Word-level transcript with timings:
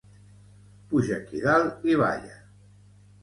Puja 0.93 1.17
aquí 1.17 1.41
dalt 1.43 1.85
i 1.91 1.97
balla! 2.01 2.39